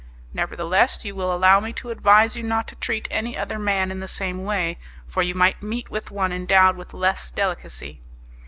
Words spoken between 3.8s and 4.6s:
in the same